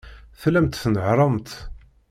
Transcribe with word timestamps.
Tellamt 0.41 0.79
tnehhṛemt. 0.83 1.49